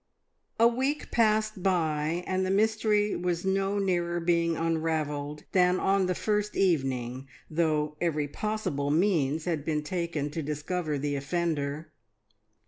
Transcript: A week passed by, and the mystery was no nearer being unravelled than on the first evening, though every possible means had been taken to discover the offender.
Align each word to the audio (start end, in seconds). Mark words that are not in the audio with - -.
A 0.59 0.67
week 0.67 1.11
passed 1.11 1.61
by, 1.61 2.23
and 2.25 2.43
the 2.43 2.49
mystery 2.49 3.15
was 3.15 3.45
no 3.45 3.77
nearer 3.77 4.19
being 4.19 4.57
unravelled 4.57 5.43
than 5.51 5.79
on 5.79 6.07
the 6.07 6.15
first 6.15 6.57
evening, 6.57 7.27
though 7.51 7.97
every 8.01 8.27
possible 8.27 8.89
means 8.89 9.45
had 9.45 9.63
been 9.63 9.83
taken 9.83 10.31
to 10.31 10.41
discover 10.41 10.97
the 10.97 11.15
offender. 11.15 11.91